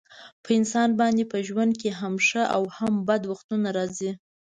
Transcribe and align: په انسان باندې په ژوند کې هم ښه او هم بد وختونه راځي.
په 0.43 0.49
انسان 0.59 0.89
باندې 0.99 1.23
په 1.31 1.37
ژوند 1.47 1.73
کې 1.81 1.89
هم 1.99 2.13
ښه 2.27 2.43
او 2.55 2.63
هم 2.77 2.93
بد 3.07 3.21
وختونه 3.31 3.67
راځي. 3.77 4.11